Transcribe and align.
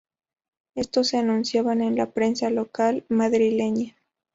Estos 0.73 1.09
se 1.09 1.19
anunciaban 1.19 1.79
en 1.83 1.95
la 1.95 2.09
prensa 2.09 2.49
local 2.49 3.05
madrileña. 3.07 3.95